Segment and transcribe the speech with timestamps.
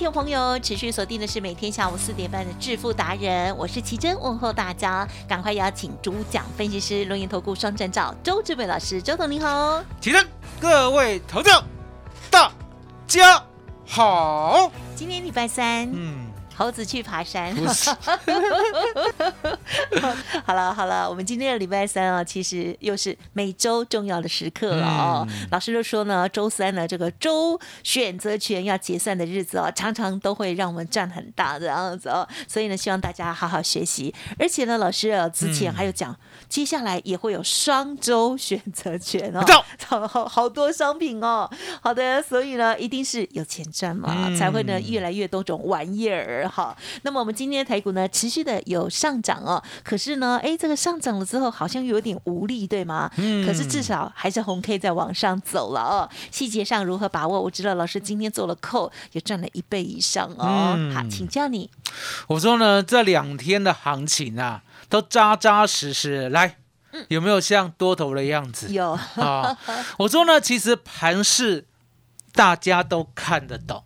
[0.00, 9.84] 听众朋友持续锁定的是每天下午四点半的致富达人，我是奇珍，问候大家，赶快邀请主讲分析师龙岩投顾双证照周志伟老师，周董您好。
[10.00, 10.26] 奇珍，
[10.58, 11.50] 各位投资，
[12.30, 12.50] 大
[13.06, 13.44] 家
[13.86, 14.72] 好。
[14.96, 16.29] 今天礼拜三，嗯，
[16.60, 17.56] 猴子去爬山。
[20.44, 25.26] 好了好了，我们今天的礼拜三啊，其实又是每周重要的时刻了哦。
[25.26, 32.28] 嗯老师就说呢，周三呢这个周选择权要结算的日子哦，常常都会让我们赚很大这样子哦。
[32.46, 34.14] 所以呢，希望大家好好学习。
[34.38, 36.14] 而且呢，老师啊之前嗯还有讲，
[36.46, 39.42] 接下来也会有双周选择权哦，
[39.86, 41.50] 好好好多商品哦。
[41.80, 46.76] 好的，所以呢，一定是有钱赚嘛，嗯才会呢越来越多种玩意儿哈。
[47.02, 53.10] 那么我们今天的台股呢，持续的有上涨哦，可是呢，哎，这个上涨了之后好像有点无力，对吗？
[53.16, 56.08] 嗯可是至少还是红 K 在往上走了哦。
[56.30, 57.40] 细节上如何把握？
[57.40, 60.74] 我知道老师今天做了扣，也赚了一倍以上哦。
[60.76, 61.70] 嗯好，请教你。
[62.28, 66.28] 我说呢，这两天的行情啊，都扎扎实实。
[66.28, 66.56] 来，
[67.08, 68.68] 有没有像多头的样子？
[68.68, 69.58] 嗯有，啊，
[69.98, 71.66] 我说呢，其实盘势
[72.32, 73.82] 大家都看得懂，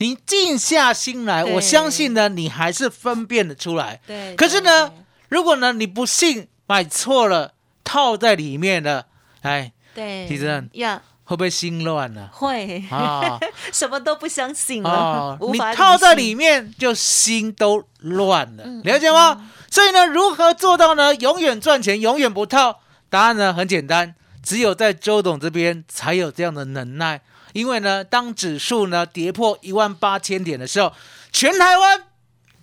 [0.00, 4.00] 你静下心来，我相信呢，你还是分辨得出来。
[4.06, 4.90] 对可是呢，
[5.28, 7.52] 如果呢你不信买错了，
[7.84, 9.06] 套在里面了，
[9.42, 12.30] 哎，对，其实呀，会不会心乱了？
[12.32, 13.38] 会啊
[13.72, 19.50] 什么都不相信了，哦，无法你套在里面，就心都乱了，嗯了解吗？
[19.70, 21.14] 所以呢，如何做到呢？
[21.16, 22.80] 永远赚钱，永远不套？
[23.10, 27.20] 答案呢很简单，只有在周董这边才有这样的能耐。
[27.52, 30.92] 因为呢，当指数呢跌破一万八千点的时候，
[31.32, 32.04] 全台湾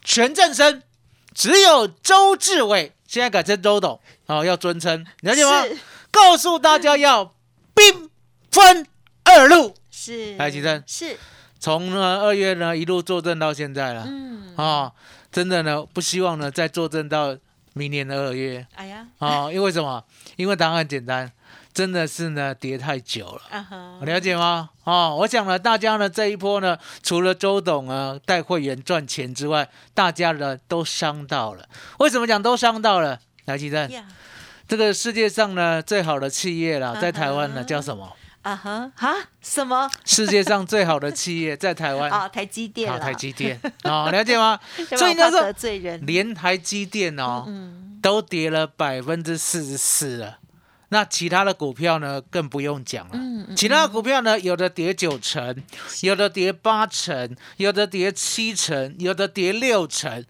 [0.04, 0.82] 全正生，
[1.34, 5.64] 只有周志伟现在改成周董哦，要尊称，了解吗？
[6.12, 7.34] 告诉大家要
[7.74, 8.10] 兵
[8.52, 8.86] 分
[9.24, 9.76] 二路。
[9.90, 11.18] 是，来吉珍是，
[11.60, 14.92] 从呢二月呢一路坐镇到现在了，嗯，啊、
[15.32, 17.36] 真的呢不希望呢再坐镇到
[17.74, 18.66] 明年的二月。
[18.76, 20.04] 哎呀，啊、因为什么？
[20.36, 21.32] 因为答案很简单，
[21.78, 24.02] 真的是呢跌太久了。
[24.02, 24.72] 了解吗？
[24.84, 31.70] 哦，我想呢，大家呢这一波呢，除了周董啊带会员赚钱之外，大家呢都伤到了。
[32.00, 33.20] 为什么讲都伤到了？
[33.46, 34.04] 来，吉正，呀，
[34.68, 38.12] 这个世界上呢最好的企业啦，在台湾呢叫什么？
[38.42, 39.88] 啊哈，哈，什么？
[40.04, 44.60] 世界上最好的企业在台湾，啊，台积电好，了，台积电啊、了解吗？
[44.98, 45.30] 所以呢，
[46.02, 50.40] 连台积电哦，嗯，都跌了百分之四十四了。
[50.90, 53.12] 那其他的股票呢，更不用讲了。
[53.14, 55.64] 嗯嗯其他的股票呢，有的跌九成，
[56.02, 60.24] 有的跌八成，有的跌七成，有的跌六成。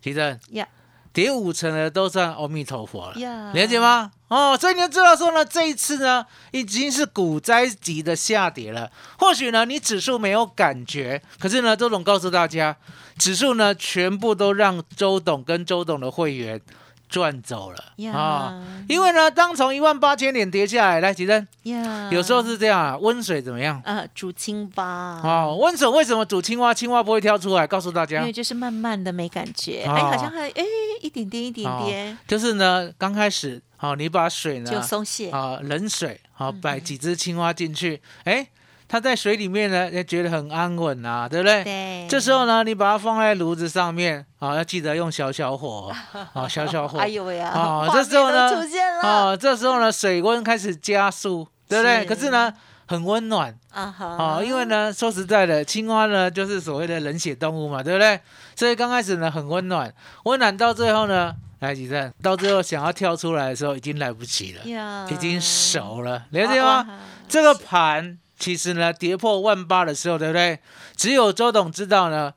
[0.00, 0.66] 其实呀
[1.12, 3.18] 跌五成的都算阿弥陀佛了。
[3.20, 3.78] 呀，了解？
[3.78, 4.10] 吗？
[4.28, 8.90] 哦，所以你要知道说呢，这一次呢已经是股灾级的下跌了。
[9.18, 12.76] 或许呢你指数没有感觉，可是呢周董告诉大家，
[13.16, 16.60] 指数呢全部都让周董跟周董的会员
[17.08, 18.12] 赚走了呀。
[18.12, 23.80] 啊、因为呢，当从一万八千点跌下来，来，吉珍，呀，有时候是这样啊，温水怎么样？
[23.84, 27.66] 呃煮青蛙，哦，温水为什么煮青蛙，青蛙不会跳出来？
[27.66, 28.16] 告诉大家。
[28.16, 29.92] 因家为，就是慢慢的没感觉，哦。
[29.94, 30.64] 哎，好像还哎
[31.00, 32.18] 一点点一点点。
[32.26, 38.46] 就是呢，刚开始，好、你把水呢就松懈，啊、冷水，好、嗯摆几只青蛙进去，哎，
[38.86, 41.64] 它在水里面呢，也觉得很安稳啊，对不对？
[41.64, 45.92] 对，这时候呢，你把它放在炉子上面，啊、要记得用小小火，
[46.32, 52.00] 啊、小小火， 哎呦喂啊，哦画这时候呢面都出现了，哦，这时候呢，水温开始加速，对不对？
[52.00, 52.04] 是。
[52.04, 52.52] 可是呢，
[52.86, 53.56] 很温暖。
[53.72, 58.20] 啊哈，啊、因为呢，说实在的，青蛙呢就是所谓的冷血动物嘛，对不对？
[58.54, 59.92] 所以刚开始呢很温暖，
[60.24, 65.04] 温暖到最后呢，来几站，到最后想要跳出来的时候，已经来不及了，呀。
[65.10, 66.86] 已经熟了，了解吗？
[66.86, 66.86] 哇
[67.26, 70.58] 这个盘其实呢，跌破万八的时候，对不对？
[70.96, 72.32] 只有周董知道呢，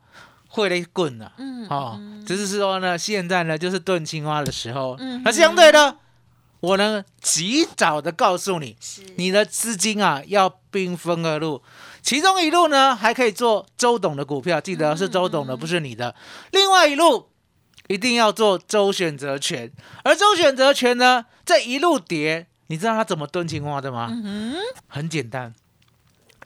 [0.48, 1.34] 会雷滚了。
[1.38, 5.98] 嗯哦嗯，只是说呢，现在呢就是炖青蛙的时候，嗯那相对的，
[6.60, 8.78] 我呢及早的告诉你，
[9.18, 11.62] 你的资金啊要兵分二路，
[12.02, 16.16] 其中一路呢还可以做周董的股票，记得是周董的，不是你的。
[16.52, 17.30] 另外一路
[17.88, 19.72] 一定要做周选择权，
[20.04, 24.08] 而周选择权呢这一路跌，你知道它怎么蹲青蛙的吗？
[24.10, 24.56] 嗯哼，
[24.88, 25.54] 很简单，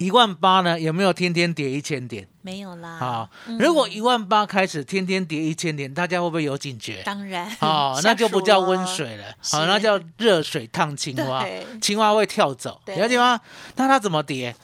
[0.01, 2.27] 一万八呢有没有天天跌一千点？
[2.42, 7.03] 没有啦，好，如果一万八开始天天跌一千点，大家会不会有警觉？
[7.03, 11.45] 当然哦， 那就不叫温，水了，好、那叫热水烫青蛙，
[11.80, 13.39] 青蛙会跳走，对了解吗？
[13.75, 14.56] 那它怎么跌？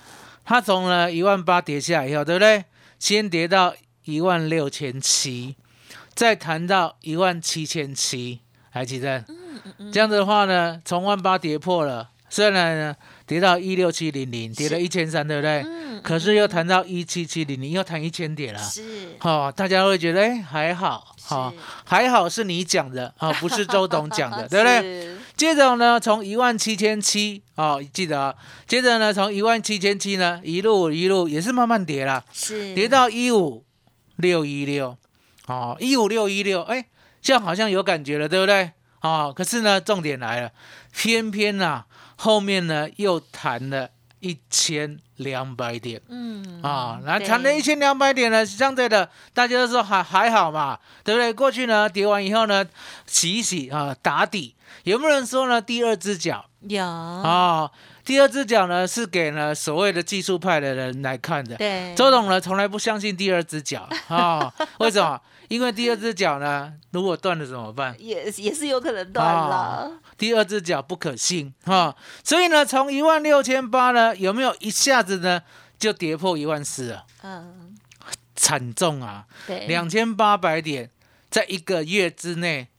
[0.43, 2.65] 它从了一万八跌下来以后，对不对？
[2.97, 3.75] 先跌到
[4.05, 5.55] 一万六千七，
[6.15, 8.39] 再弹到一万七千七，
[8.71, 9.23] 还记得？
[9.93, 12.95] 这样子的话呢，从万八跌破了，虽然呢
[13.27, 15.61] 跌到一六七零零，跌了一千三，对不对？
[15.65, 18.59] 嗯，可是又弹到一七七零零，又弹一千点了。
[18.59, 25.17] 是，哦，大家会觉得哎还好，好、是还好是你讲的啊、不是周董讲的， 对不对？
[25.35, 28.35] 接着呢，从一万七千七哦，记得啊，
[28.65, 33.65] 接着呢，从一万七千七呢，一路一路也是慢慢跌啦，是，跌到一五
[34.15, 34.97] 六一六，
[35.47, 36.85] 哦，一五六一六，哎，
[37.21, 38.71] 这样好像有感觉了，对不对？
[39.01, 40.51] 哦，可是呢，重点来了，
[40.91, 41.83] 偏偏呐、
[42.17, 46.01] 后面呢又弹了一千两百点。
[46.09, 51.31] 嗯啊，那对谈了一千两百点呢，相对的，大家都说还还好嘛，对不对？
[51.31, 52.65] 过去呢，跌完以后呢，
[53.05, 54.55] 洗一洗啊，打底。
[54.83, 55.61] 有没有人说呢？
[55.61, 57.69] 第二只脚有，啊，
[58.07, 61.57] 第二只脚呢是给呢所谓的技术派的人来看的。
[61.57, 65.19] 对，周董呢从来不相信第二只脚啊， 为什么？
[65.49, 67.93] 因为第二只脚呢，如果断了怎么办？
[67.99, 71.93] 也也是有可能断了，第二只脚不可信哈、
[72.23, 75.41] 所以呢，从一万六千八呢，有没有一下子呢
[75.77, 77.05] 就跌破一万四了？
[77.23, 77.75] 嗯，
[78.37, 79.25] 惨重啊！
[79.45, 80.89] 对，两千八百点，
[81.29, 82.69] 在一个月之内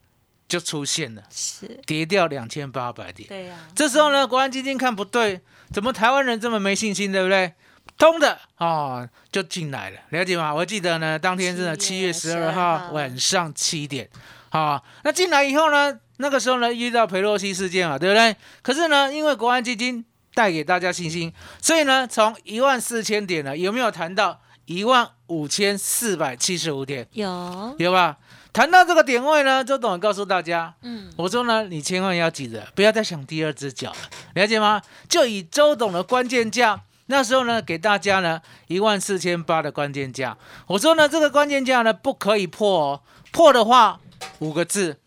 [0.49, 3.29] 就出现了，是，跌掉两千八百点。
[3.29, 5.41] 对呀，这时候呢，国安基金看不对，
[5.73, 7.53] 怎么台湾人这么没信心，对不对？
[7.97, 10.55] 通的哦，就进来了，了解吗？
[10.55, 14.09] 我记得呢，当天是呢七7月月十二12号号晚上七点，
[14.50, 18.37] 啊、那进来以后呢，那个时候呢遇到裴洛西事件嘛，对不对？
[18.62, 27.06] 可是呢，因为国安基金带给大家信心，所以呢，从一万四千点呢，有没有谈到一万五千四百七十五点？
[27.12, 28.17] 有，有吧？
[28.58, 33.96] 谈到这个点位呢，周董也告诉大家，嗯，我说呢，你千万要记得，不要再想第二只脚了，
[34.34, 34.82] 了解吗？
[35.08, 44.00] 就以周董的关键价，那时候呢，给大家呢一万四千八的关键价，我说呢，这个关键价呢不可以破哦，破的话
[44.40, 44.99] 五个字，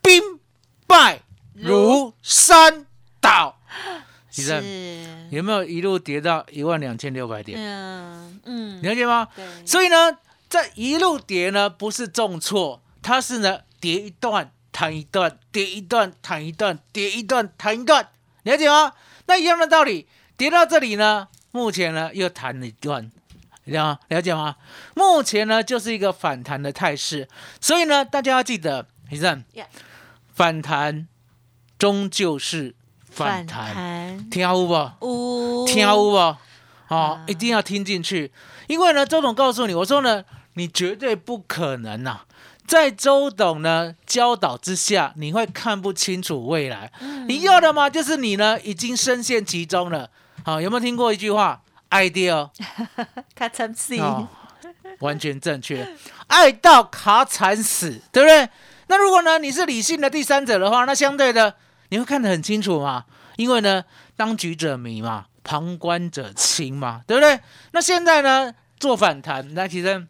[0.00, 0.38] 兵
[0.86, 2.86] 败如山
[3.20, 3.58] 倒。
[4.30, 7.58] 其实是，有没有一路跌到一万两千六百点？
[7.60, 9.26] 嗯嗯，了解吗？
[9.34, 10.16] 对，所以呢，
[10.48, 18.08] 在一路跌呢，不是重挫，它是呢跌一段弹一段，跌一段弹一段，跌一段弹一段，
[18.44, 18.94] 了解吗？
[19.26, 20.08] 那一样的道理，
[20.38, 23.12] 跌到这里呢，目前呢又弹了一段，
[23.66, 24.00] 了？
[24.08, 24.56] 了解吗？
[24.94, 27.28] 目前呢就是一个反弹的态势，
[27.60, 29.66] 所以呢，大家要记得，李正 Yeah，
[30.32, 31.06] 反弹
[31.78, 32.74] 终究是
[33.10, 35.06] 反弹，弹，听有不？
[35.06, 36.16] 呜，听有不？
[36.16, 36.38] 哦
[36.88, 38.32] 啊，一定要听进去，
[38.66, 40.24] 因为呢，周董告诉你，我说呢，
[40.54, 42.20] 你绝对不可能呐、
[42.66, 46.90] 在周董呢教导之下，你会看不清楚未来。
[47.28, 50.10] 你要的嘛，就是你呢已经深陷其中了。
[50.44, 52.50] 好、有没有听过一句话？idea
[53.34, 54.26] 卡惨死，哦，
[55.00, 55.86] 完全正确，
[56.26, 58.48] 爱到卡惨死，对不对？
[58.88, 61.54] 那如果呢你是理性的第三者的话，那相对的
[61.90, 63.04] 你会看得很清楚嘛，
[63.36, 63.84] 因为呢
[64.16, 67.38] 当局者迷嘛，旁观者清嘛，对不对？
[67.72, 70.06] 那现在呢做反弹，来提升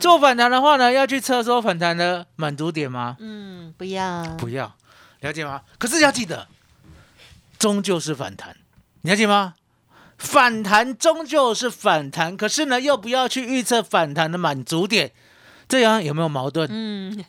[0.00, 3.16] 做反弹的话呢，要去测收反弹的满足点吗？
[3.20, 4.74] 嗯，不要，不要，
[5.20, 5.62] 了解吗？
[5.78, 6.48] 可是要记得，
[7.58, 8.56] 终究是反弹，
[9.02, 9.54] 你了解吗？
[10.16, 15.12] 反弹终究是反弹，可是呢，又不要去预测反弹的满足点，
[15.68, 16.68] 这样有没有矛盾？
[16.70, 17.24] 嗯，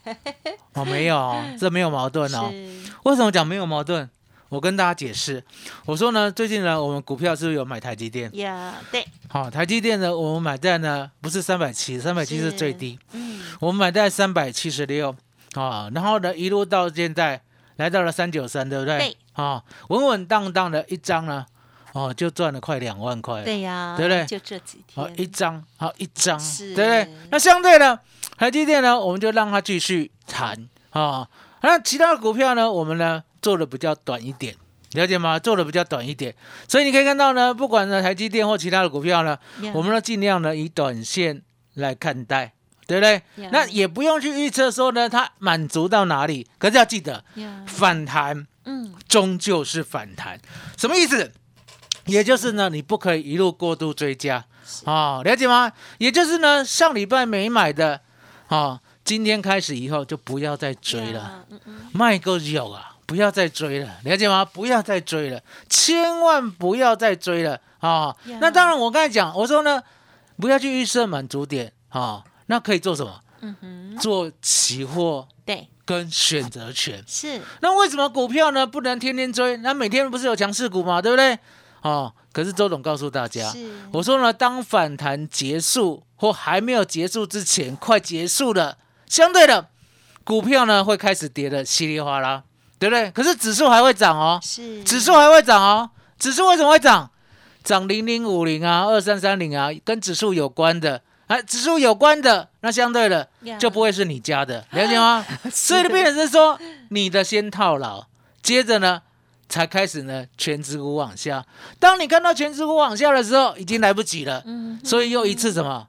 [0.73, 2.51] 哦，没有哦，这没有矛盾哦。
[3.05, 4.09] 为什么讲没有矛盾？
[4.49, 5.43] 我跟大家解释，
[5.85, 8.29] 我说呢，最近呢，我们股票是不是有买台积电？
[8.35, 15.15] 呀，对，好、台积电呢，我们买在呢不是三百七，三百七是最低，嗯，我们买在三百七十六
[15.53, 17.41] 啊，然后呢一路到现在
[17.75, 18.97] 来到了三九三，对不对？
[18.97, 19.17] 对。
[19.33, 21.45] 啊，稳稳当当的一张呢，
[21.93, 23.43] 哦，就赚了快两万块。。
[23.43, 27.15] 对呀，对不对就这几好，天，一张，好一张，是对不对？
[27.31, 27.97] 那相对呢，
[28.35, 31.29] 台积电呢，我们就让它继续谈啊。
[31.61, 34.55] 那其他的股票呢，我们呢做的比较短一点，
[34.93, 35.37] 了解吗？
[35.39, 36.35] 做的比较短一点，
[36.67, 41.41] 所以你可以看到呢，不管呢台积电或其他的股票呢，呀我们都尽量呢以短线
[41.75, 42.53] 来看待，
[42.87, 43.13] 对不对？
[43.43, 50.39] 呀那也不用去预测说呢它满足到哪里，可是要记得呀反弹嗯，终究是反弹，
[50.77, 51.31] 什么意思？
[52.05, 54.45] 也就是呢，你不可以一路过度追加
[54.85, 55.71] 啊、了解吗？
[55.99, 58.01] 也就是呢，上礼拜没买的
[58.47, 61.45] 啊、今天开始以后就不要再追了。
[61.91, 64.45] 卖个有啊，不要再追了，了解吗？
[64.45, 68.15] 不要再追了，千万不要再追了啊！
[68.27, 69.81] 呀那当然，我刚才讲，我说呢，
[70.39, 73.19] 不要去预设满足点啊，那可以做什么？
[73.41, 77.03] 嗯哼，做期货对，跟选择权。
[77.07, 79.57] 是，那为什么股票呢不能天天追？
[79.57, 81.39] 那每天不是有强势股嘛，对不对？
[81.81, 89.69] 哦，可是周董告诉大家，是，我说呢，当反弹结束或还没有结束之前，快结束了，相对的
[90.23, 92.43] 股票呢会开始跌的稀里哗啦，
[92.79, 93.11] 对不对？
[93.11, 97.11] 可是指数还会涨哦，是，指数还会涨哦，指数为什么会涨？
[97.61, 105.23] 涨零零五零啊，二三三零啊，跟指数有关的，哎，指数有关的，那相对的呀就不会是你家的， 了解吗？
[105.51, 106.57] 所以的变成是说，
[106.89, 108.05] 你的先套牢，
[108.41, 109.01] 接着呢，
[109.49, 111.45] 才开始呢全指股往下。
[111.79, 115.87] 当你看到全指股往下的时候，已经来不及了，嗯，所以又一次什么，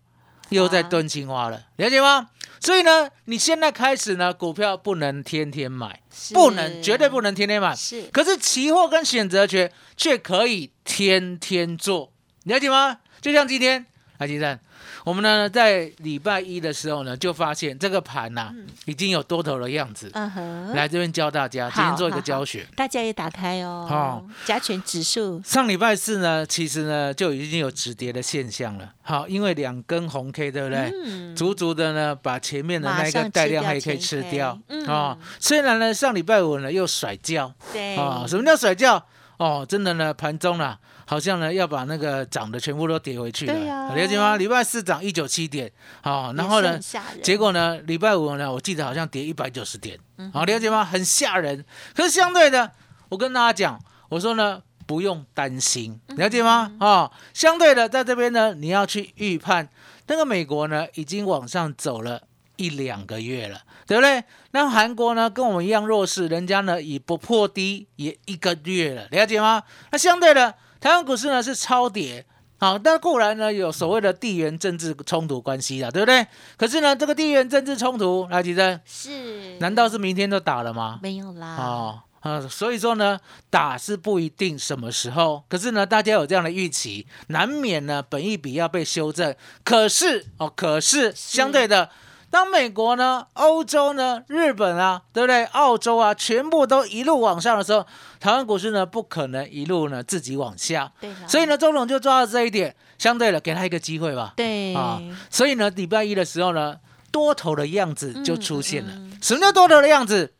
[0.48, 2.26] 又在蹲青蛙了，了解吗？
[2.60, 6.00] 所以呢，你现在开始呢，股票不能天天买，
[6.34, 7.74] 不能，绝对不能天天买。
[7.74, 12.12] 是，可是期货跟选择权却可以天天做，
[12.44, 12.98] 了解吗？
[13.22, 13.86] 就像今天，
[14.20, 14.60] 来吉站，
[15.02, 18.52] 我们呢在礼拜一的时候呢，就发现这个盘呐、
[18.84, 20.10] 已经有多头的样子。
[20.12, 22.66] 嗯哼，来这边教大家，今天做一个教学。
[22.76, 28.92] 大家也打开哦，好加权指数上礼拜四呢，其实呢就已经有止跌的现象了。
[29.00, 30.92] 好，因为两根红 K，对不对？
[31.02, 35.16] 嗯足足的呢，把前面的那个带量掉还可以吃 K 掉嗯哦。
[35.38, 39.02] 虽然呢，上礼拜五呢又甩掉，对啊，什么叫甩掉？
[39.38, 40.76] 哦，真的呢，盘中呢，
[41.10, 44.36] 好像呢要把那个涨的全部都跌回去了，对呀了解吗？
[44.36, 45.68] 礼拜四涨一九七点，
[46.02, 46.78] 好、然后呢
[47.20, 50.84] 结果呢，礼拜五呢，我记得好像跌一百九十点，嗯好、了解吗？
[50.84, 51.64] 很吓人。
[51.96, 52.70] 可是相对的，
[53.08, 56.70] 我跟大家讲，我说呢，不用担心，嗯了解吗？
[56.78, 59.68] 啊、相对的，在这边呢，你要去预判
[60.06, 62.22] 那个美国呢，已经往上走了
[62.54, 64.22] 一两个月了，对不对？
[64.52, 69.64] 那韩国呢，跟我们一样弱势，人家呢也不破低也一个月了，了解吗？
[69.90, 72.24] 那相对的，台湾股市呢是超跌。
[72.58, 76.26] 好，但固然呢有所谓的地缘政治冲突关系啦，对不对？
[76.58, 80.98] 可是呢，这个地缘政治冲突，来吉珍，是，难道是明天就打了吗？
[81.02, 81.56] 没有啦？
[81.56, 83.18] 哦，啊，所以说呢，
[83.48, 89.34] 打是不一定什么时候，可是呢，大家有这样的预期，难免呢，本一比要被修正。
[89.64, 91.88] 可是哦，可是相对的，
[92.30, 95.44] 当美国呢、欧洲呢、日本啊，对不对？
[95.46, 97.84] 澳洲啊，全部都一路往上的时候，
[98.20, 100.92] 台湾股市呢，不可能一路呢自己往下。
[101.26, 104.34] 所以呢，周总就抓到这一点，相对的给他一个机会吧。
[104.36, 106.76] 对啊，所以呢，礼拜一的时候呢，
[107.10, 108.92] 多头的样子就出现了。
[108.94, 110.32] 嗯嗯什么叫多头的样子？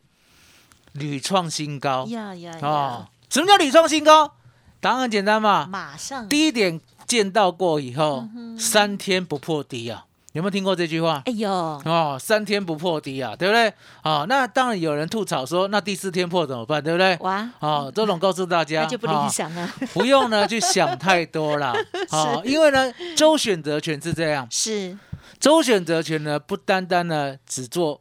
[0.93, 3.09] 屡创新高呀呀哦呀，。
[3.29, 4.33] 什么叫屡创新高？
[4.79, 5.67] 答案很简单嘛。
[5.69, 11.21] 马上第一点见到过以后，嗯三天不破低啊，有没有听过这句话？
[11.25, 13.73] 哎呦，哦，三天不破低啊，对不对？
[14.03, 16.81] 哦，那当然有人吐槽说，那第四天破怎么办？
[16.81, 17.17] 对不对？
[17.19, 21.73] 哇，哦，周总告诉大家，那就不理哦想啊， 不用呢去想太多啦。
[22.11, 24.97] 哦，因为呢，周选择权是这样，是
[25.37, 27.99] 周选择权呢，不单单呢只做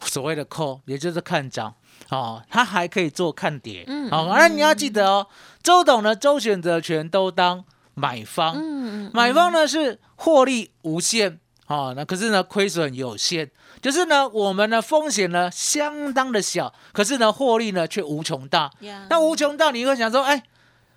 [0.00, 1.74] 所谓的 call，也就是看涨
[2.10, 3.82] 哦，它还可以做看跌。
[3.88, 5.26] 嗯好、而你要记得哦，
[5.64, 11.40] 周董呢，周选择权都当买方，嗯，嗯买方呢是获利无限。
[11.66, 13.50] 哦，那可是呢，亏损有限，
[13.82, 18.70] 就是呢，我们的风险呢相当的小，可是呢，获利呢却无穷大。
[18.80, 20.42] 呀那无穷大，你会想说，哎，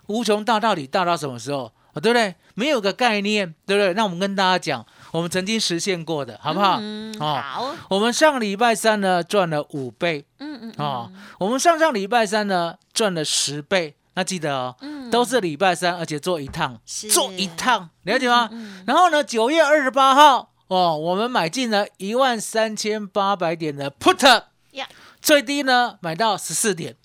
[0.07, 1.71] 无穷大到底大到什么时候？
[1.93, 2.35] 啊，对不对？
[2.53, 3.93] 没有个概念，对不对？
[3.95, 6.77] 那我们跟大家讲，我们曾经实现过的，好不好？
[6.79, 18.49] 嗯哦好，我们上礼拜三呢赚了五倍嗯嗯哦，我们上上礼拜三呢赚了十倍，那记得哦，嗯都是礼拜三，而且做一趟，是做一趟，了解吗？
[18.51, 24.87] 嗯然后呢，九月二十八号哦，我们买进了一万三千八百点的 put，呀
[25.19, 26.95] 最低呢买到十四点，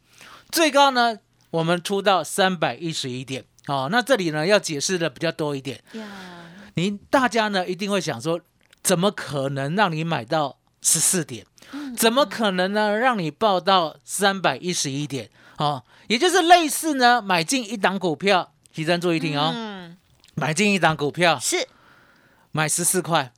[0.51, 1.19] 最高呢
[1.51, 3.45] 我们出到三百一十一点。
[3.67, 6.07] 哦，那这里呢要解释的比较多一点，呀，
[6.75, 8.39] 您大家呢一定会想说，
[8.83, 11.47] 怎么可能让你买到十四点？
[11.73, 11.97] 嗯。
[11.97, 15.31] 怎么可能呢让你报到三百一十一点？
[15.57, 19.97] 哦，也就是类似呢买进一档股票，提前注意听哦，嗯，
[20.35, 21.67] 买进一档股票是。
[22.57, 23.34] 买十四块，对，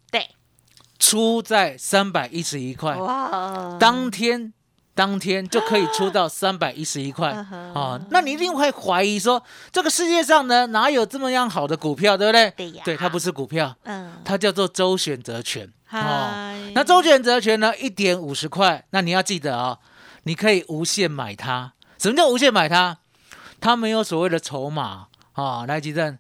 [0.99, 4.53] 出在三百一十一块，哇，当天
[4.95, 8.01] 当天就可以出到三百一十一块嗯哼哦。
[8.11, 12.51] 那你一定会怀疑说，这个世界上呢哪有这么样好的股票，对不对？
[12.57, 15.71] 对呀对，它不是股票，嗯，它叫做周选择权。
[15.91, 19.79] 哦，那周选择权呢，一点五十块，那你要记得哦，
[20.25, 22.97] 你可以无限买它，什么叫无限买它？
[23.61, 26.19] 它没有所谓的筹码啊，来吉正。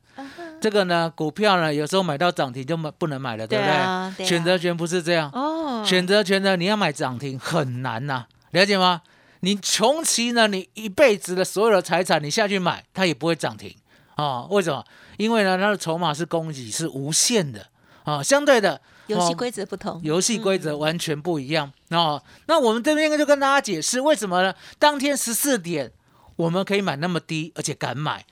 [0.60, 3.72] 这个呢，股票呢，有时候买到涨停就买不能买了，对不对？
[3.72, 9.02] 啊对啊选择权不是这样，哦，选择权呢，你要买涨停很难呐、了解吗？
[9.40, 13.75] 你穷其呢，你一辈子的所有的财产，你下去买，它也不会涨停
[14.14, 14.82] 啊、为什么？
[15.18, 17.66] 因为呢，它的筹码是供给是无限的
[18.04, 22.22] 啊、相对的游戏哦规则不同，游戏规则完全不一样哦。
[22.46, 24.54] 那我们这边就跟大家解释为什么呢？
[24.78, 25.92] 当天十四点
[26.36, 28.25] 我们可以买那么低，而且敢买。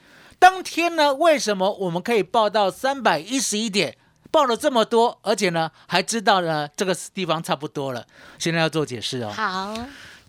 [0.45, 3.97] 当天呢，为什么我们可以报到三百一十一点，
[4.31, 8.05] 报了这么多，而且呢还知道呢这个地方差不多了。
[8.39, 9.75] 现在要做解释哦，好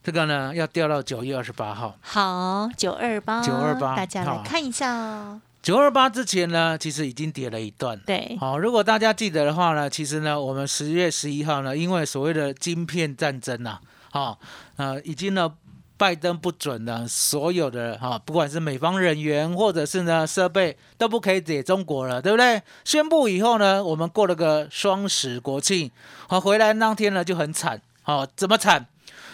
[0.01, 1.97] 这个呢要调到九月二十八号。
[1.99, 5.41] 好九二八九二八大家来看一下哦。
[5.61, 7.99] 九二八之前呢，其实已经跌了一段。
[8.05, 13.79] 对，好、如果大家记得的话呢，其实呢，我们十月十一号呢，因为所谓的晶片战争呐、
[14.11, 14.37] 啊，
[14.77, 15.51] 呃，已经呢，
[15.97, 22.61] 拜登不准呢，所有的哈、不管是美方人员或者是呢设备都不可以给中国了，对不对？
[22.83, 25.89] 宣布以后呢，我们过了个双十国庆，
[26.27, 28.87] 好、回来当天呢就很惨，好、怎么惨？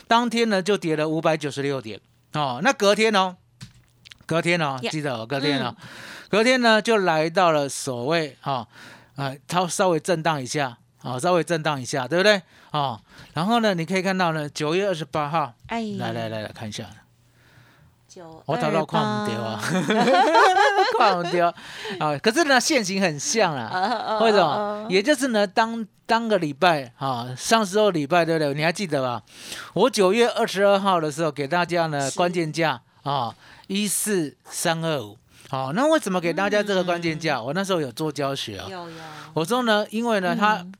[0.08, 2.00] 当天呢就跌了五百九十六点，
[2.34, 3.38] 哦，那隔天哦，
[4.26, 5.76] 隔天哦，记得哦，隔天哦，
[6.30, 8.68] 隔天呢就来到了所谓哈
[9.16, 12.42] 啊，它稍微震荡一下啊，稍微震荡一下，对不对？
[12.72, 13.00] 啊，
[13.34, 16.86] 然后呢，你可以看到呢，九月二十八号，哎，来来来来看一下，
[18.08, 19.60] 九我找到看唔对啊，
[20.98, 21.54] 看唔对啊，
[22.00, 24.86] 啊，可是呢，现形很像啊，啊为什么？
[24.90, 28.54] 也就是呢，当当个礼拜啊，上周礼拜对不对？
[28.54, 29.24] 你还记得吧？
[29.74, 33.34] 我九月二十二号的时候给大家呢关键价啊
[33.68, 35.18] 一四三二五。
[35.50, 37.42] 好，那为什么给大家这个关键价？
[37.42, 38.96] 我那时候有做教学啊，有有
[39.34, 40.72] 我说呢，因为呢它嗯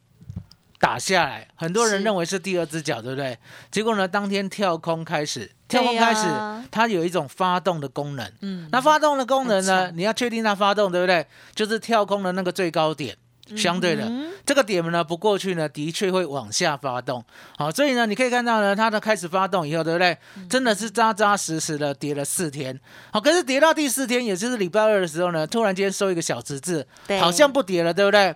[0.82, 3.38] 打下来，很多人认为是第二只脚，对不对？
[3.70, 6.28] 结果呢，当天跳空开始，跳空开始，
[6.72, 8.30] 它有一种发动的功能。
[8.42, 9.92] 嗯，那发动的功能呢？
[9.94, 11.26] 你要确定它发动，对不对？
[11.54, 13.16] 就是跳空的那个最高点，
[13.56, 17.24] 相对的、嗯这个点呢不过去呢，的确会往下发动。
[17.58, 20.18] 好，所以呢，你可以看到呢，它的开始发动以后，对不对？
[20.36, 22.78] 嗯真的是扎扎实实的跌了四天。
[23.14, 26.88] 好，可是跌到第四天，也就是礼拜二的时候呢，突然间收一个小十字，
[27.20, 28.36] 好像不跌了，对不对？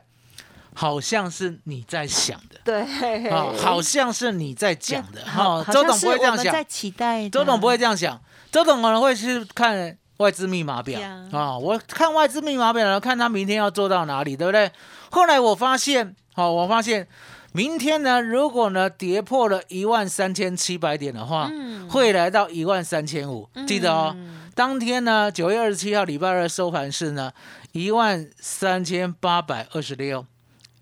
[0.76, 2.60] 好像是你在想的。
[2.64, 5.22] 对，啊，好像是你在讲的。
[5.26, 7.32] 哈，周董不会这样想。
[7.32, 11.00] 周董不会这样想，周董可能会去看外资密码表。
[11.32, 14.72] 啊，我看外资密码表呢，看他明天要做到哪里，对不对？
[15.10, 17.08] 后来我发现，好、我发现
[17.54, 21.90] 明天呢，如果呢跌破了一万三千七百点的话，嗯。
[21.90, 24.14] 会来到一万三千五，记得哦。
[24.16, 27.30] 嗯当天呢，九月二十七号礼拜二收盘是呢
[27.74, 30.26] 一万三千八百二十六，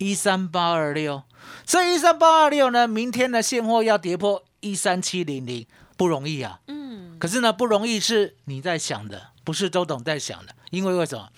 [0.03, 1.23] 一三八二六。
[1.65, 5.65] 所以一三八二六呢，明天的现货要跌破一三七零零，
[5.97, 6.59] 不容易啊。
[6.67, 10.53] 嗯，可是呢，不容易是你在想的，不是周董在想的。
[10.71, 11.29] 因为为什么？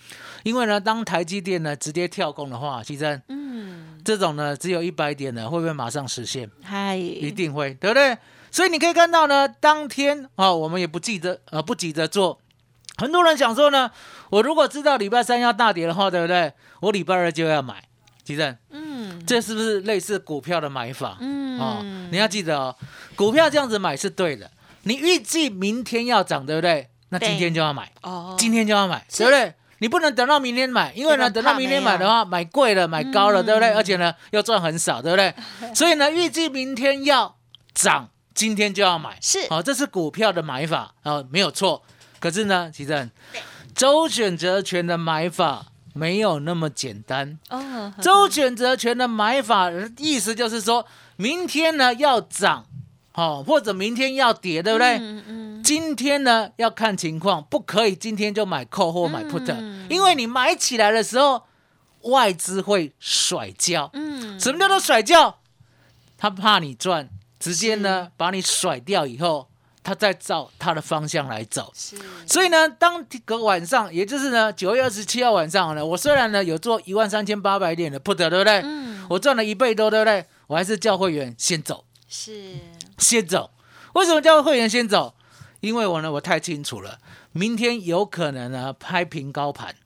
[0.44, 6.50] 因为呢，当台积电呢直接跳空的话，其实嗯，这种呢只有一百点呢，会不会马上实现？
[6.62, 8.16] 嗨，一定会，对不对？
[8.50, 12.40] 所以你可以看到呢，当天啊、我们也不记得呃不急着做。
[12.96, 13.90] 很多人想说呢，
[14.30, 16.54] 我如果知道礼拜三要大跌的话，对不对？
[16.80, 17.82] 我礼拜二就要买。
[18.26, 21.16] 其正，嗯这是不是类似股票的买法？
[21.20, 21.78] 嗯哦，
[22.10, 22.76] 你要记得哦，
[23.14, 24.50] 股票这样子买是对的。
[24.82, 26.90] 你预计明天要涨，对不对？
[27.08, 29.54] 那今天就要买，哦，今天就要买，对不对？
[29.78, 33.70] 你不能等到明天买，因为呢，等到明天买的话，买贵了，买高了，对不对？
[33.72, 35.34] 而且呢，又赚很少，对不对？
[35.74, 37.36] 所以呢，预计明天要
[37.74, 39.18] 涨，今天就要买。
[39.20, 41.82] 是好、这是股票的买法啊、没有错。
[42.18, 43.10] 可是呢，其实
[43.74, 47.38] 周选择权的买法没有那么简单。
[47.48, 52.66] 哦，周选择权的买法意思就是说，明天呢要涨，
[53.12, 54.98] 好、或者明天要跌，对不对？
[54.98, 61.44] 嗯嗯，今天呢要看情况，不可以今天就买 call 或买 put，、嗯因为你买起来的时候，
[62.02, 63.88] 外资会甩掉。
[63.94, 65.38] 嗯，什么叫做甩掉？
[66.18, 69.48] 他怕你赚，直接呢把你甩掉以后，
[69.86, 71.72] 他在照他的方向来走。
[71.72, 71.96] 是，
[72.26, 78.62] 所以呢，当个晚上，也就是呢九月二十七号晚上呢，我虽然呢有做一万三千八百点的 put，对不对？
[78.64, 80.26] 嗯，我赚了一倍多，对不对？
[80.48, 82.56] 我还是叫会员先走，是，
[82.98, 83.52] 先走。
[83.94, 85.14] 为什么叫会员先走？
[85.60, 86.98] 因为我呢，我太清楚了，
[87.30, 89.76] 明天有可能呢拍平高盘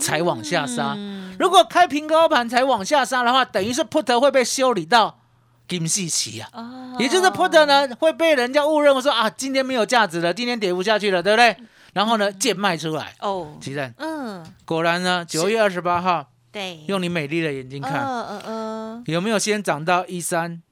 [0.00, 0.94] 才往下杀。
[0.96, 5.20] 嗯如果开平高盘才往下杀的话，等于是 put 会被修理到
[5.68, 6.48] 金细期啊。
[6.52, 11.56] 哦，也就是 put 呢会被人家误认为说啊，今天没有价值了，今天跌不下去了，对不对？
[11.92, 13.14] 然后呢，贱卖出来。
[13.20, 20.62] 哦，其实嗯，果然呢，九月二十八号，对，用你美丽的眼睛看，嗯嗯嗯，有没有先涨到一三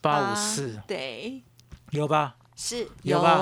[0.00, 0.80] 八五四？
[0.86, 1.42] 对，
[1.90, 2.36] 有吧？
[2.56, 2.88] 是。
[3.02, 3.38] 有吧？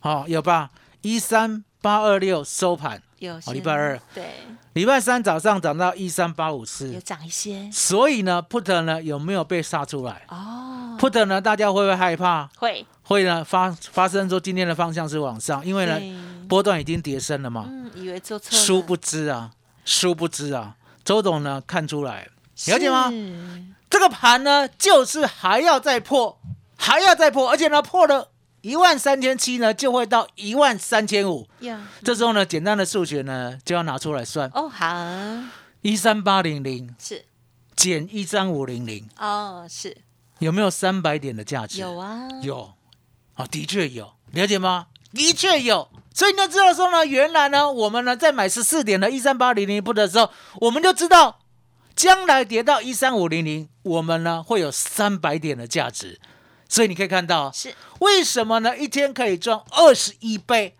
[0.00, 0.70] 好、有吧？
[1.00, 3.98] 一三八二六收盘，有些礼拜二。
[4.14, 4.24] 对
[4.74, 12.48] 礼拜三早上涨到一三八五四有四，涨一些所以呢，put 呢有没有被杀出来哦，？put 呢，大家会不会害怕？
[12.56, 16.00] 会会呢发发生说今天的方向是往上，因为呢
[16.48, 17.66] 波段已经跌深了嘛。
[17.68, 19.50] 嗯，以为做错了，殊不知啊，
[19.84, 22.28] 殊不知啊，周董呢看出来，
[22.68, 23.10] 了解吗？
[23.10, 26.40] 是这个盘呢就是还要再破，
[26.78, 28.30] 还要再破，而且呢破了
[28.62, 31.46] 一万三千七呢，就会到一万三千五。
[31.60, 34.96] 呀，这时候呢，简单的数学呢就要拿出来算，哦，好，
[35.82, 37.24] 一三八零零是
[37.74, 39.96] 减一三五零零，哦，是
[40.38, 41.80] 有没有三百点的价值？
[41.80, 42.72] 有啊，有，
[43.34, 44.86] 啊，的确有，了解吗？
[45.12, 45.88] 的确有。
[46.14, 51.40] 所以呢，知道说呢，原来呢，我们呢在买十四点的一三八零零不的时候，我们就知道
[51.96, 56.20] 将来跌到一三五零零，我们呢会有三百点的价值。
[56.72, 58.74] 所以你可以看到，是为什么呢？
[58.74, 60.74] 一天可以赚二十一倍，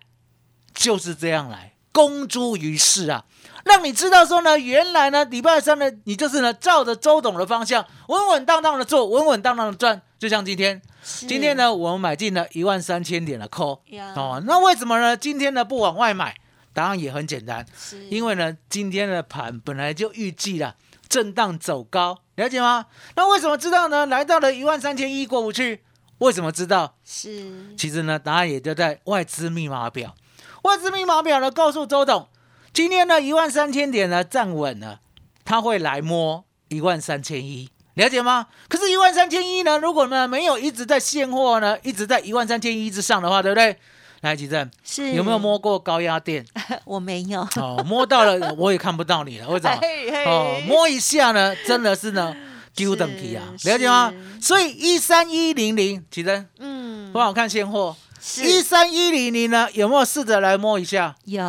[0.73, 3.27] 就是这样来公诸于世啊，
[3.67, 10.81] 让你知道说呢，原来呢礼拜三呢，你就是呢照着周董的方向，稳稳当当的做，稳稳当当的赚，就像今天。
[11.03, 15.15] 今天呢，我们买进了一万三千点的 call 呀哦，那为什么呢？
[15.15, 16.35] 今天呢不往外买？
[16.73, 17.67] 答案也很简单，
[18.09, 20.75] 因为呢今天的盘本来就预计了
[21.13, 22.87] 震荡走高，了解吗？
[23.17, 24.07] 那为什么知道呢？
[24.07, 25.83] 来到了一万三千一过不去，
[26.17, 26.97] 为什么知道？
[27.05, 30.15] 是其实呢，答案也就在外资密码表。
[30.63, 32.31] 外资密码表呢，告诉周董，
[32.73, 35.01] 今天呢一万三千点呢站稳了，
[35.45, 38.47] 他会来摸一万三千一，了解吗？
[38.71, 43.77] 可是，一万三千一呢，如果呢没有一直在现货呢，一直在一万三千一之上的话，对不对？
[44.23, 45.39] 来，吉正，是有没有？
[45.39, 46.45] 摸过高压电？
[46.87, 49.77] 我没有，哦，摸到了，我也看不到你了， 为什么？
[49.83, 52.35] 嘿嘿哦，摸一下呢，真的是呢，
[52.75, 54.13] 丢等级啊，了解吗？
[54.41, 57.95] 所以一三一零零，吉正，嗯，不好看现货。
[58.25, 61.17] 是一三一零零呢，有没有试着来摸一下？
[61.25, 61.43] 有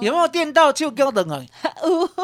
[0.00, 1.44] 有没有电到就高等啊？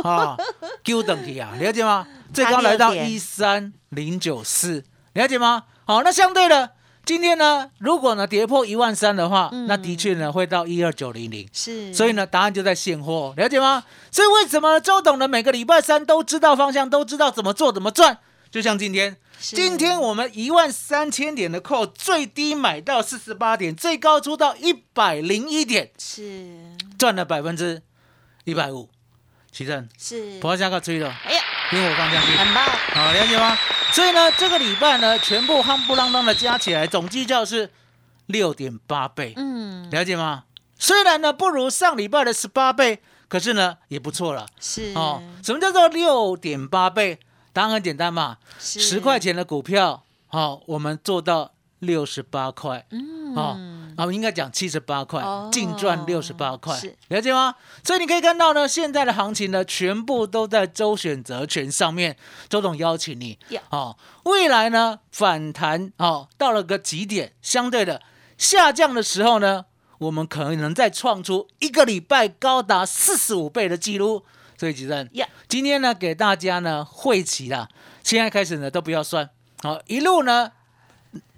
[0.02, 0.36] 啊，
[0.82, 2.06] 高等级啊，了解吗？
[2.32, 4.82] 最高来到一三零九四，
[5.12, 5.64] 了解吗？
[5.84, 6.70] 好，那相对的，
[7.10, 11.44] 今天呢，如果呢跌破一万三的话，嗯那的确呢会到一二九零零。
[11.52, 13.82] 是，所以呢，答案就在现货，了解吗？
[14.12, 18.18] 所以为什么周董呢每个礼拜三都知道方向，都知道怎么做怎么赚？
[18.52, 27.82] 就像今天，今天我们一万三千点的扣，最低买到四十八点，最高出到一百零一点，是赚了百分之
[28.44, 28.88] 一百五。
[29.50, 31.39] 奇正，是，不要下个吹了，哎呀，
[31.72, 33.56] 因为我放下去，很棒，好，了解吗？
[33.92, 37.70] 所以呢，这个礼拜呢，全部夯不啷当的加起来，总计较是
[38.26, 40.44] 六点八倍，嗯，了解吗？
[40.76, 44.46] 虽然呢不如上礼拜的十八倍，可是呢也不错了。
[44.60, 47.18] 是哦，什么叫做六点八倍？
[47.52, 53.56] 答案很简单嘛，十块，钱的股票，好、我们做到六十八块，嗯，哦，
[54.00, 57.54] 啊，我应该讲七十八块哦，净赚六十八块是，了解吗？
[57.84, 62.16] 所以你可以看到呢，现在的行情呢，全部都在周选择权上面。
[62.48, 68.00] 周董邀请你好，哦，未来呢反弹哦，到了个极点，相对的
[68.38, 69.66] 下降的时候呢，
[69.98, 74.24] 我们可能再创出一个礼拜高达四十五倍的记录。
[74.56, 75.08] 所以，吉正，
[75.46, 77.68] 今天呢给大家呢汇齐了，
[78.02, 79.28] 现在开始呢都不要算，
[79.62, 80.52] 好、一路呢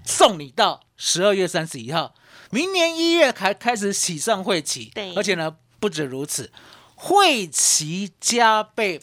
[0.05, 2.14] 送你到十二月三十一号，
[2.54, 6.52] 明年一月开开始喜上会期，对而且呢不止如此，
[6.94, 9.00] 会期加倍，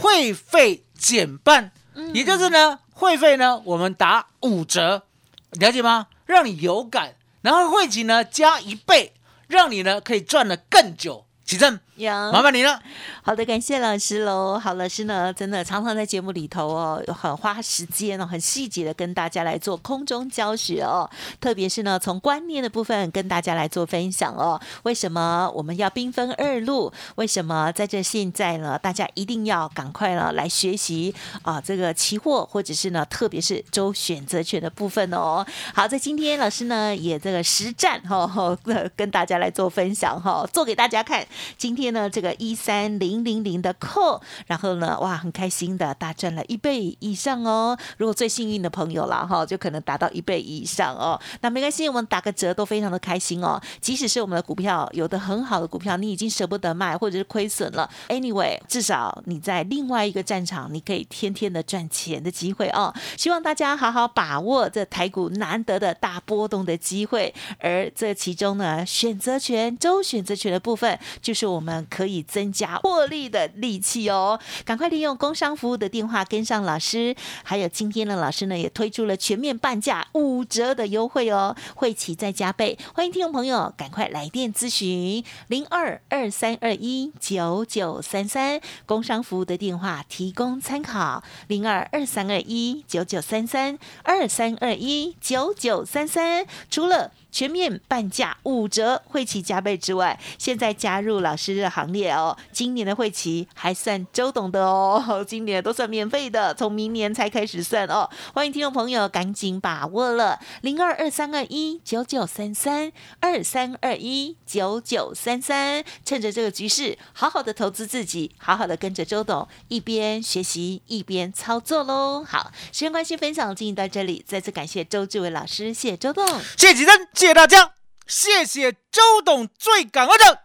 [0.00, 5.02] 会费减半，嗯也就是呢会费呢我们打五折，
[5.50, 6.06] 了解吗？
[6.24, 9.12] 让你有感，然后会期呢加一倍，
[9.46, 11.26] 让你呢可以赚得更久。
[11.44, 12.78] 起正，有麻烦你了。
[13.22, 14.58] 好的，感谢老师喽。
[14.58, 21.08] 好，老师呢，真的常常在节目里头哦，很花时间哦，很细节的跟大家来做空中教学哦。
[21.40, 24.60] 特别是呢，从观念的部分跟大家来做分享哦。
[24.82, 26.92] 为什么我们要兵分二路？
[27.14, 35.44] 为什么在这现在呢，大家一定要赶快呢来学习啊这个期货，或者是呢，特别是周选择权的部分哦。
[35.74, 38.58] 好，在今天老师呢也这个实战哈、哦，
[38.94, 41.26] 跟大家来做分享哈、做给大家看。
[41.56, 47.76] 今天呢，这个一三零零零的扣，然后呢，哇，很开心的大赚了一倍以上哦。
[47.96, 51.20] 如果最幸运的朋友啦，哈，就可能达到一倍以上哦。
[51.40, 53.60] 那没关系，我们打个折都非常的开心哦。
[53.80, 62.92] 即使是我们的股票有的很好的股票，你已经舍不得卖，或者是亏损了，anyway，至少你在另外一个战场，你可以天天的赚钱的机会哦。
[63.16, 74.38] 希望大家好好把握这台股难得的大波动的机会，而这其中呢，选择权、周选择权的部分，就是我们可以增加获利的利器哦。
[74.64, 97.10] 赶快利用工商服务的电话跟上老师，还有今天的老师呢也推出了全面半价五折的优惠哦，会期再加倍，欢迎听众朋友赶快来电咨询零二二三二一九九三三工商服务的电话提供参考零二二三二一九九三三二三二一九九三三，除了。
[97.28, 102.36] 全面半价五折，会期加倍之外，现在加入老师行列哦。
[102.52, 108.08] 今年的会期还算周董的哦， 今年都算免费的，从明年才开始算哦。
[108.34, 122.24] 欢迎听众朋友赶紧把握了，零二二三二一九九三三二三二一九九三三，趁着这个局势，好好的投资自己，好好的跟着周董一边学习一边操作喽。
[122.24, 126.26] 好，时间关系，分享进行到这里，再次感谢周志伟老师，谢谢周董，
[126.56, 127.08] 谢谢吉珍。
[127.14, 127.72] 谢谢大家，
[128.06, 130.42] 谢谢周董，最感恩的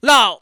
[0.00, 0.41] 老